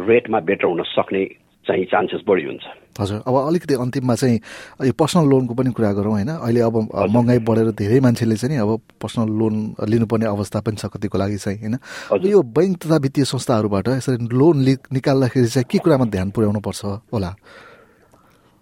रेटमा 0.00 0.40
बेटर 0.40 0.66
हुन 0.66 0.82
सक्ने 0.92 1.24
चाहिँ 1.66 1.84
चान्सेस 1.84 2.20
बढी 2.28 2.44
हुन्छ। 2.46 2.64
हजुर। 3.00 3.18
अब 3.26 3.34
अलिकति 3.36 3.74
अन्तिममा 3.74 4.14
चाहिँ 4.14 4.38
यो 4.86 4.92
पर्सनल 4.94 5.26
लोनको 5.28 5.54
पनि 5.58 5.70
कुरा 5.74 5.92
गरौँ 5.98 6.12
होइन? 6.12 6.28
अहिले 6.38 6.60
अब 6.62 6.76
महँगाई 6.94 7.38
बढेर 7.42 7.70
धेरै 7.74 7.98
मान्छेले 8.00 8.36
चाहिँ 8.36 8.58
अब 8.62 8.70
पर्सनल 9.02 9.28
लोन 9.34 9.54
लिनुपर्ने 9.90 10.26
अवस्था 10.26 10.60
पनि 10.62 10.76
छ 10.78 10.86
कतिको 10.94 11.18
लागि 11.18 11.36
चाहिँ 11.42 11.58
होइन? 11.58 11.76
यो 12.22 12.42
बैङ्क 12.42 12.76
तथा 12.86 12.96
वित्तीय 13.02 13.24
संस्थाहरूबाट 13.26 13.88
यसरी 13.98 14.30
लोन 14.30 14.56
निकाल्दाखेरि 14.94 15.48
चाहिँ 15.50 15.66
के 15.66 15.78
कुरामा 15.82 16.06
ध्यान 16.06 16.30
पुर्याउनु 16.30 16.60
पर्छ 16.62 16.84
होला? 17.12 17.34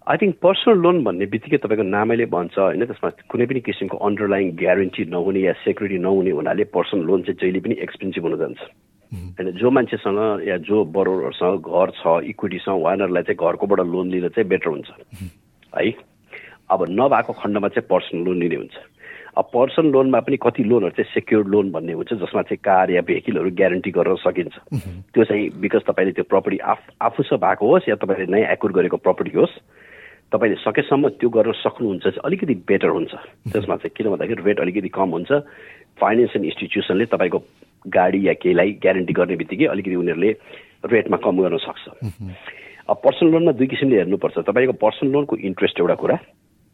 आई 0.07 0.17
थिङ्क 0.17 0.37
पर्सनल 0.37 0.79
लोन 0.85 0.97
भन्ने 1.05 1.27
बित्तिकै 1.33 1.57
तपाईँको 1.65 1.85
नामैले 1.89 2.25
भन्छ 2.29 2.59
होइन? 2.59 2.85
त्यसमा 2.85 3.09
कुनै 3.25 3.45
पनि 3.49 3.61
किसिमको 3.65 3.97
अन्डरलाइन 3.97 4.51
ग्यारेन्टी 4.53 5.05
नहुने 5.09 5.41
या 5.41 5.53
सेक्युरिटी 5.65 5.99
नहुने 5.99 6.31
हुनाले 6.31 6.65
पर्सनल 6.77 7.09
लोन 7.09 7.23
चाहिँ 7.25 7.41
जहिले 7.41 7.61
पनि 7.65 7.75
एक्सपेन्सिभ 7.81 8.25
हुन 8.25 8.37
जान्छ। 8.37 8.61
होइन 9.41 9.51
जो 9.57 9.71
मान्छेसँग 9.71 10.45
या 10.45 10.57
जो 10.61 10.85
बरोरहरूसँग 10.93 11.57
घर 11.65 11.91
छ 11.97 12.21
इक्विटी 12.21 12.59
छ 12.61 12.69
उहाँहरूलाई 12.69 13.23
चाहिँ 13.33 13.41
घरकोबाट 13.41 13.81
लोन 13.81 14.11
लिन 14.13 14.29
चाहिँ 14.29 14.49
बेटर 14.49 14.69
हुन्छ। 14.69 14.89
है? 15.73 15.91
अब 16.69 16.85
नभएको 16.91 17.33
खण्डमा 17.41 17.69
चाहिँ 17.73 17.89
पर्सनल 17.89 18.25
लोन 18.29 18.37
लिने 18.45 18.57
हुन्छ। 18.61 18.77
अब 19.41 19.45
पर्सनल 19.57 19.89
लोनमा 19.89 20.21
पनि 20.21 20.37
कति 20.37 20.63
लोनहरू 20.69 21.01
चाहिँ 21.01 21.13
सेक्योर्ड 21.15 21.49
लोन 21.49 21.71
भन्ने 21.73 21.93
हुन्छ 21.97 22.13
जसमा 22.13 22.43
चाहिँ 22.45 22.61
कार 22.61 22.91
या 22.91 23.01
भेहिकलहरू 23.09 23.51
ग्यारेन्टी 23.57 23.91
गर्न 23.91 24.21
सकिन्छ। 24.21 24.55
त्यो 25.17 25.25
चाहिँ 25.25 25.49
बिकज 25.65 25.89
तपाईँले 25.89 26.13
त्यो 26.13 26.29
प्रपर्टी 26.29 26.59
आफ 26.61 26.81
आफूसँग 27.09 27.41
भएको 27.41 27.73
होस् 27.73 27.89
या 27.89 27.97
तपाईँले 27.97 28.29
नयाँ 28.29 28.53
एकुर 28.53 28.73
गरेको 28.73 28.97
प्रपर्टी 29.01 29.33
होस् 29.41 29.57
तपाईँले 30.35 30.57
सकेसम्म 30.67 31.09
त्यो 31.23 31.29
गर्न 31.31 31.53
सक्नुहुन्छ 31.63 32.03
चाहिँ 32.03 32.23
अलिकति 32.27 32.55
बेटर 32.67 32.91
हुन्छ। 32.91 33.15
त्यसमा 33.55 33.77
चाहिँ 33.79 33.95
किन 33.95 34.11
भन्दाखेरि 34.11 34.43
रेट 34.43 34.59
अलिकति 34.61 34.91
कम 34.91 35.09
हुन्छ। 35.15 35.31
फाइनेन्सियल 35.95 36.45
इन्स्टिट्युसनले 36.45 37.07
तपाईँको 37.07 37.39
गाडी 37.87 38.19
या 38.27 38.35
केहीलाई 38.43 38.71
ग्यारेन्टी 38.83 39.13
गर्ने 39.15 39.37
बित्तिकै 39.39 39.67
अलिकति 39.71 39.95
उनीहरूले 39.95 40.31
रेटमा 40.91 41.17
कम 41.23 41.37
गर्न 41.39 41.57
सक्छ। 41.63 41.85
अब 42.91 42.97
पर्सनल 42.99 43.31
लोनमा 43.31 43.53
दुई 43.55 43.67
किसिमले 43.71 43.97
हेर्नुपर्छ। 43.97 44.37
तपाईँको 44.43 44.75
पर्सनल 44.83 45.11
लोनको 45.15 45.37
इन्ट्रेस्ट 45.39 45.81
एउटा 45.81 45.95
कुरा 46.03 46.17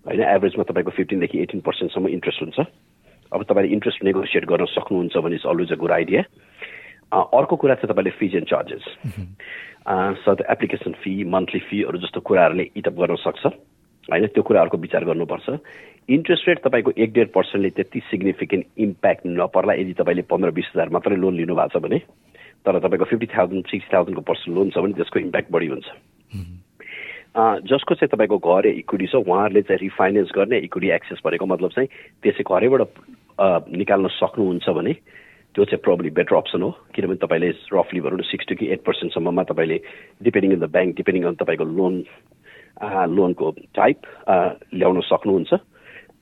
होइन? 0.07 0.21
एभरेजमा 0.25 0.65
तपाईँको 0.65 0.91
फिफ्टिनदेखि 0.97 1.37
एटिन 1.45 1.61
पर्सेन्टसम्म 1.61 2.09
इन्ट्रेस्ट 2.17 2.41
हुन्छ। 2.43 2.59
अब 3.31 3.41
तपाईँले 3.45 3.73
इन्ट्रेस्ट 3.77 4.05
नेगोसिएट 4.09 4.45
गर्न 4.49 4.65
सक्नुहुन्छ 4.73 5.17
भने 5.21 5.35
it's 5.37 5.47
always 5.47 5.73
a 5.73 5.77
good 5.77 5.93
idea 5.93 6.21
अर्को 7.13 7.57
कुरा 7.57 7.75
चाहिँ 7.75 7.93
तपाईँले 7.93 8.11
fees 8.19 8.35
and 8.37 8.47
charges 8.47 8.85
such 10.21 10.45
application 10.51 10.93
fee 11.03 11.13
monthly 11.27 11.61
फीहरू 11.61 11.99
जस्तो 11.99 12.21
कुराहरूले 12.23 12.71
इटअप 12.77 12.95
गर्न 12.97 13.17
सक्छ 13.19 13.47
होइन 14.09 14.27
त्यो 14.29 14.43
कुराहरूको 14.43 14.79
विचार 14.79 15.05
गर्नुपर्छ 15.05 15.59
इन्ट्रेस्ट 16.09 16.49
रेट 16.49 16.59
तपाईँको 16.61 16.93
एक 16.97 17.13
डेढ 17.13 17.29
पर्सेन्टले 17.35 17.71
त्यति 17.73 18.01
सिग्निफिकेन्ट 18.11 18.67
इम्प्याक्ट 18.79 19.27
नपर्ला 19.27 19.75
यदि 19.75 19.93
तपाईँले 19.99 20.23
पन्ध्र 20.31 20.51
बिस 20.53 20.71
हजार 20.75 20.89
मात्रै 20.91 21.17
लोन 21.17 21.37
लिनु 21.37 21.55
भएको 21.55 21.79
छ 21.79 21.83
भने 21.83 21.99
तर 22.67 22.79
तपाईँको 22.79 23.05
फिफ्टी 23.07 23.27
थाउजन्ड 23.29 23.67
सिक्सटी 23.67 23.95
थाउजन्डको 23.95 24.23
पर्सेन्ट 24.23 24.57
लोन 24.57 24.71
छ 24.71 24.79
भने 24.79 24.95
त्यसको 24.95 25.19
इम्प्याक्ट 25.21 25.53
बढी 25.53 25.67
हुन्छ 25.67 25.89
जसको 27.65 27.95
चाहिँ 27.95 28.11
तपाईँको 28.11 28.39
घर 28.41 28.67
इक्विटी 28.69 29.07
छ 29.07 29.15
उहाँहरूले 29.17 29.63
चाहिँ 29.63 29.81
रिफाइनेन्स 29.81 30.31
गर्ने 30.35 30.59
इक्विटी 30.61 30.91
एक्सेस 30.93 31.21
भनेको 31.25 31.47
मतलब 31.47 31.71
चाहिँ 31.71 31.89
त्यसै 32.23 32.43
घरैबाट 32.45 32.83
निकाल्न 33.77 34.09
सक्नुहुन्छ 34.15 34.69
भने 34.71 34.95
त्यो 35.55 35.65
चाहिँ 35.65 35.83
प्रब्ली 35.83 36.11
बेटर 36.11 36.37
अप्सन 36.37 36.63
हो 36.63 36.71
किनभने 36.95 37.17
तपाईँले 37.27 37.49
रफली 37.75 38.01
भनौँ 38.01 38.19
न 38.19 38.23
सिक्सटी 38.23 38.55
कि 38.55 38.67
एट 38.73 38.83
पर्सेन्टसम्ममा 38.87 39.43
तपाईँले 39.51 39.79
depending 40.23 40.53
on 40.55 40.61
the 40.63 40.71
bank 40.71 40.97
depending 40.97 41.25
on 41.27 41.35
तपाईँको 41.43 41.65
लोन 41.65 41.95
लोनको 43.11 43.51
टाइप 43.75 43.99
ल्याउन 44.75 45.01
सक्नुहुन्छ। 45.11 45.53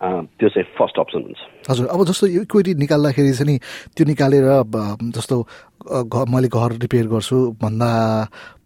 त्यो 0.00 0.48
चाहिँ 0.48 0.66
फर्स्ट 0.78 0.98
अप्सन 1.00 1.22
हुन्छ 1.26 1.70
हजुर 1.70 1.86
अब 1.90 2.04
जस्तो 2.06 2.26
इक्विटी 2.42 2.74
निकाल्दाखेरि 2.78 3.32
चाहिँ 3.34 3.52
नि 3.52 3.58
त्यो 3.96 4.06
निकालेर 4.06 4.44
जस्तो 5.18 5.36
मैले 6.34 6.48
घर 6.48 6.70
रिपेयर 6.86 7.06
गर्छु 7.14 7.38
भन्दा 7.62 7.90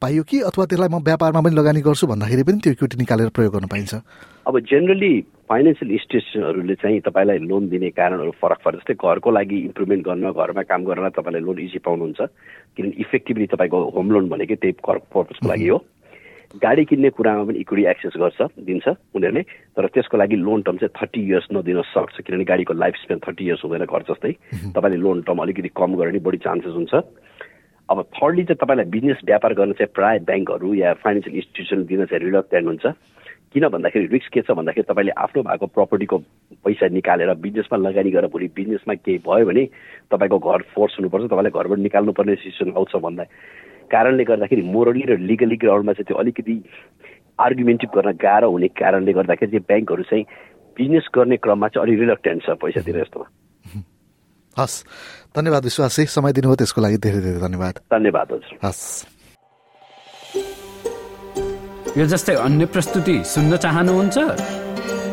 पाइयो 0.02 0.22
कि 0.28 0.40
अथवा 0.48 0.64
त्यसलाई 0.68 0.88
म 0.92 1.00
व्यापारमा 1.08 1.40
पनि 1.40 1.54
लगानी 1.56 1.80
गर्छु 1.88 2.06
भन्दाखेरि 2.12 2.42
पनि 2.44 2.60
त्यो 2.64 2.72
इक्विटी 2.76 2.96
निकालेर 3.00 3.28
प्रयोग 3.32 3.52
गर्न 3.54 3.66
पाइन्छ? 3.72 3.94
अब 4.48 4.58
जेनरली 4.68 5.12
फाइनेन्सियल 5.48 5.90
इन्स्टिट्युसनहरूले 5.92 6.74
चाहिँ 6.82 7.00
तपाईँलाई 7.08 7.38
लोन 7.48 7.68
दिने 7.68 7.90
कारणहरू 7.96 8.32
फरक 8.42 8.60
फरक 8.64 8.76
जस्तै 8.76 8.94
घरको 9.00 9.30
लागि 9.30 9.58
इम्प्रुभमेन्ट 9.72 10.04
गर्न 10.04 10.30
घरमा 10.36 10.62
काम 10.68 10.84
गर्न 10.84 11.08
तपाईँलाई 11.16 11.42
लोन 11.48 11.58
इजी 11.64 11.78
पाउनुहुन्छ। 11.86 12.20
किनभने 12.76 13.00
इफेक्टिभली 13.04 13.46
तपाईँको 13.56 13.78
होम 13.96 14.10
लोन 14.12 14.28
भनेकै 14.28 14.56
त्यही 14.60 14.72
पर्पजको 14.84 15.48
लागि 15.48 15.68
हो। 15.68 15.78
गाडी 16.60 16.84
किन्ने 16.84 17.10
कुरामा 17.10 17.44
पनि 17.44 17.58
इक्विटी 17.58 17.84
एक्सेस 17.90 18.12
गर्छ 18.16 18.40
दिन्छ 18.60 18.88
उनीहरूले। 19.16 19.42
तर 19.72 19.86
त्यसको 19.88 20.16
लागि 20.16 20.36
लोन 20.36 20.62
टर्म 20.62 20.76
चाहिँ 20.76 20.92
थर्टी 20.92 21.20
इयर्स 21.28 21.46
नदिन 21.52 21.80
सक्छ 21.92 22.20
किनभने 22.20 22.44
गाडीको 22.44 22.74
लाइफ 22.74 22.94
स्पेन 23.02 23.18
थर्टी 23.24 23.44
इयर्स 23.44 23.64
हुँदैन 23.64 23.84
घर 23.88 24.02
जस्तै। 24.08 24.32
तपाईँले 24.76 24.98
लोन 25.00 25.22
टर्म 25.22 25.38
अलिकति 25.38 25.70
कम 25.72 25.96
गर्ने 25.96 26.18
बढी 26.18 26.38
चान्सेस 26.44 26.74
हुन्छ। 26.74 26.94
अब 27.88 28.02
थर्डली 28.16 28.44
चाहिँ 28.44 28.60
तपाईँलाई 28.60 28.86
बिजनेस 28.90 29.20
व्यापार 29.24 29.54
गर्न 29.54 29.72
चाहिँ 29.72 29.92
प्रायः 29.94 30.24
ब्याङ्कहरू 30.24 30.74
या 30.74 30.92
फाइनेन्सियल 31.00 31.36
इन्स्टिट्युसन 31.36 31.84
दिन 31.86 32.04
चाहिँ 32.04 32.24
रिलक्टेन्ट 32.24 32.66
हुन्छ। 32.66 32.86
किन 33.52 33.68
भन्दाखेरि 33.68 34.06
रिस्क 34.06 34.32
के 34.32 34.40
छ 34.40 34.56
भन्दाखेरि 34.56 34.88
तपाईँले 34.88 35.12
आफ्नो 35.12 35.42
भएको 35.44 35.66
प्रपर्टीको 35.76 36.18
पैसा 36.64 36.88
निकालेर 36.88 37.34
बिजनेसमा 37.36 37.78
लगानी 37.78 38.10
गरेर 38.10 38.32
भोलि 38.32 38.48
बिजनेसमा 38.56 38.94
केही 38.94 39.18
भयो 39.20 39.44
भने 39.44 39.64
तपाईँको 40.08 40.38
घर 40.40 40.62
फोर्स 40.72 40.96
हुनुपर्छ 40.98 41.24
तपाईँलाई 41.28 41.52
घरबाट 41.52 41.78
निकाल्नुपर्ने 41.78 42.34
सिचुएसन 42.34 42.72
आउँछ 42.76 42.96
भन्दा। 42.96 43.24
कारणले 43.90 44.24
गर्दाखेरि 44.24 44.62
मोरली 44.62 45.04
र 45.08 45.18
लिगली 45.18 45.56
ग्राउन्डमा 45.56 45.92
चाहिँ 45.92 46.06
त्यो 46.08 46.16
अलिकति 46.16 46.54
आर्गुमेन्टिभ 47.40 47.90
गर्न 47.96 48.10
गाह्रो 48.22 48.50
हुने 48.50 48.68
कारणले 48.68 49.12
गर्दाखेरि 49.12 49.50
चाहिँ 49.50 49.64
ब्याङ्कहरू 49.68 50.02
चाहिँ 50.02 50.24
बिजनेस 50.76 51.06
गर्ने 51.14 51.36
क्रममा 51.36 51.68
चाहिँ 51.68 51.86
अलिक 51.86 52.00
रिलक्टेन्ट 52.00 52.42
छ 52.42 52.50
पैसा 52.62 52.80
दिएर 52.80 52.98
जस्तो 53.04 53.26
हस् 54.56 54.84
धन्यवाद 55.36 55.62
विश्वासी 55.64 56.04
समय 56.06 56.32
दिनुभयो 56.32 56.54
त्यसको 56.54 56.80
लागि 56.80 56.96
धेरै 56.96 57.20
धेरै 57.20 57.40
धन्यवाद। 57.40 57.74
धन्यवाद 57.92 58.32
हजुर। 58.32 58.58
हस्। 58.64 58.82
यो 61.98 62.04
जस्तै 62.06 62.34
अन्य 62.34 62.66
प्रस्तुति 62.66 63.16
सुन्न 63.24 63.56
चाहनुहुन्छ? 63.56 64.16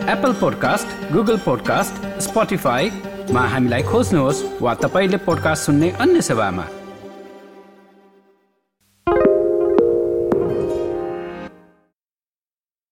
एप्पल 0.09 0.33
पोडकास्ट 0.41 1.13
गुगल 1.13 1.38
पोडकास्ट 1.38 1.93
स्पोटिफाईमा 2.19 3.43
हामीलाई 3.53 3.83
खोज्नुहोस् 3.83 4.43
वा 4.61 4.73
तपाईँले 4.73 5.17
पोडकास्ट 5.27 5.65
सुन्ने 5.65 5.89
अन्य 6.03 6.21
सेवामा। 6.21 6.78